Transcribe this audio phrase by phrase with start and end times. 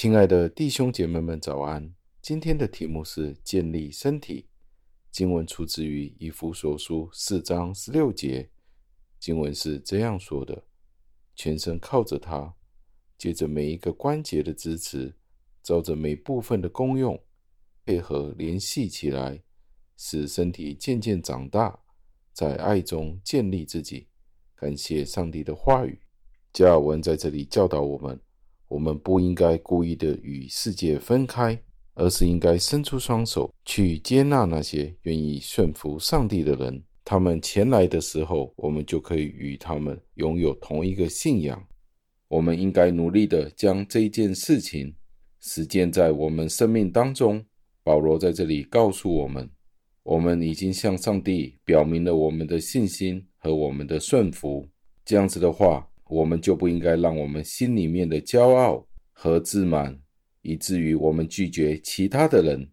[0.00, 1.92] 亲爱的弟兄姐妹们，早安！
[2.22, 4.46] 今天的题目是建立身体。
[5.10, 8.48] 经文出自于以弗所书四章十六节。
[9.18, 10.62] 经文是这样说的：
[11.34, 12.54] 全身靠着它，
[13.18, 15.16] 借着每一个关节的支持，
[15.64, 17.20] 照着每部分的功用，
[17.84, 19.42] 配合联系起来，
[19.96, 21.76] 使身体渐渐长大，
[22.32, 24.06] 在爱中建立自己。
[24.54, 25.98] 感谢上帝的话语。
[26.52, 28.20] 加尔文在这里教导我们。
[28.68, 31.58] 我们不应该故意的与世界分开，
[31.94, 36.82] 而是应该伸出双手去接纳那些愿意顺服上帝的人。
[37.02, 41.66] 他们前来的时候，我们就可以与他们拥有同一个信仰。
[42.28, 44.94] 我们应该努力的将这件事情
[45.40, 47.42] 实践在我们生命当中。
[47.82, 49.48] 保罗在这里告诉我们，
[50.02, 54.68] 我们已经向上帝表明了我们的信心和我们的顺服。
[55.06, 55.88] 这样子的话。
[56.08, 59.98] 我们就不应该让我们心里面的骄傲和自满，
[60.42, 62.68] 以至于我们拒绝其他的人。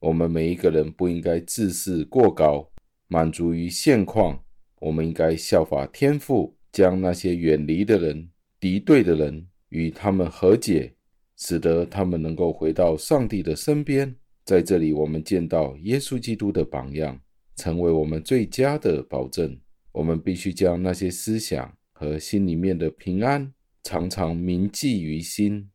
[0.00, 2.70] 我们每一个人不应该自视过高，
[3.08, 4.42] 满足于现况。
[4.80, 8.30] 我们应该效法天父，将那些远离的人、
[8.60, 10.94] 敌对的人与他们和解，
[11.36, 14.14] 使得他们能够回到上帝的身边。
[14.44, 17.20] 在这里，我们见到耶稣基督的榜样，
[17.56, 19.58] 成为我们最佳的保证。
[19.90, 21.77] 我们必须将那些思想。
[21.98, 25.68] 和心里面的平安，常常铭记于心，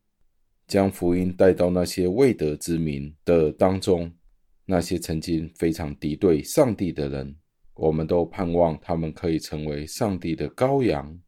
[0.65, 4.09] 将福音带到那些未得之民的当中，
[4.65, 7.35] 那些曾经非常敌对上帝的人，
[7.73, 11.19] 我们都盼望他们可以成为上帝的羔羊。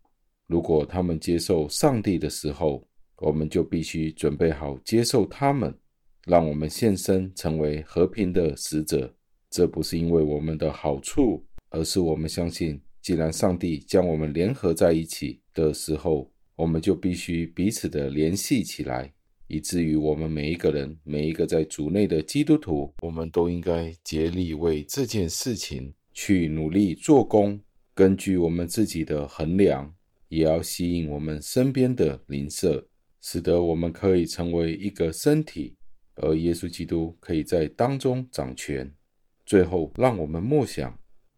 [0.48, 5.78] 如果他们接受上帝的时候，我们就必须准备好接受他们，
[6.26, 9.14] 让我们献身成为和平的使者。
[9.50, 12.80] 这不是因为我们的好处，而是我们相信。
[13.06, 19.14] 既然上帝将我们联合在一起的时候，我们就必须彼此的联系起来，
[19.46, 27.62] 以至于我们每一个人，每一个在主内的基督徒，我们都应该竭力为这件事情去努力做工。
[27.94, 29.94] 根据我们自己的衡量，
[30.30, 32.88] 也要吸引我们身边的邻舍，
[33.22, 35.76] 使得我们可以成为一个身体，
[36.16, 38.92] 而耶稣基督可以在当中掌权。
[39.46, 40.98] 最后，让我们默想。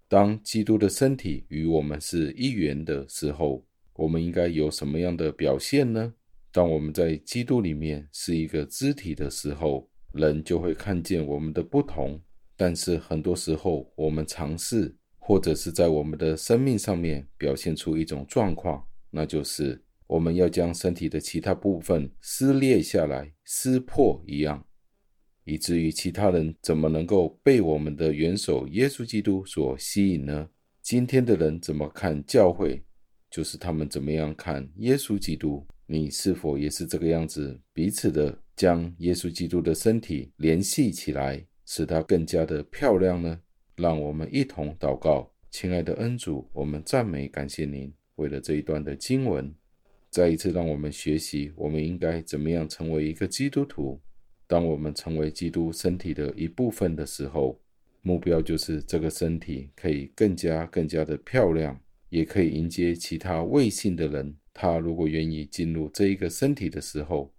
[0.10, 6.14] 当基督的身体与我们是一元的时候，我们应该有什么样的表现呢？
[6.52, 12.22] 当我们在基督里面是一个肢体的时候，人就会看见我们的不同。
[12.56, 24.66] 但是很多时候，我们尝试或者是在我们的生命上面表现出一种状况，那就是我们要将身体的其他部分撕裂下来、撕破一样。
[25.48, 30.50] 以至于其他人怎么能够被我们的元首耶稣基督所吸引呢？
[30.82, 32.84] 今天的人怎么看教会，
[33.32, 35.66] 就是他们怎么样看耶稣基督。
[35.86, 43.40] 你是否也是这个样子，彼此的将耶稣基督的身体联系起来，使它更加的漂亮呢？
[43.78, 49.56] 让我们一同祷告，亲爱的恩主，我们赞美感谢您，为了这一段的经文，
[50.10, 53.98] 再一次让我们学习，我们应该怎么样成为一个基督徒。
[54.48, 57.60] 当我们成为基督身体的一部分的时候，
[58.02, 61.78] 目标就是这个身体可以更加更加的漂亮，
[62.10, 64.36] 也可以迎接其他未信的人。
[64.54, 67.32] 他如果愿意进入这一个身体的时候，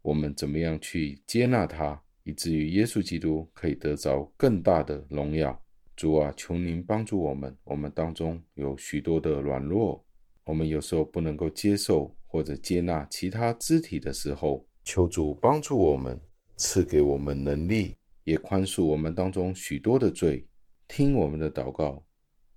[0.00, 5.60] 我们怎么样去接纳他，以至于耶稣基督可以得着更大的荣耀。
[5.94, 7.54] 主啊，求您帮助我们。
[7.62, 10.04] 我们当中有许多的软弱，
[10.44, 16.18] 我们有时候不能够接受或者接纳其他肢体的时候，求主帮助我们。
[16.56, 20.46] 赐给我们能力，也宽恕我们当中许多的罪。
[20.86, 22.04] 听我们的祷告，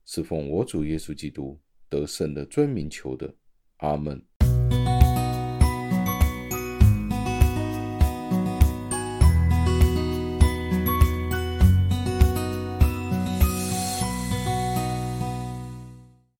[0.06, 1.60] 是奉我主耶稣基督
[1.90, 3.34] 得胜的尊名求的。
[3.78, 4.22] 阿门。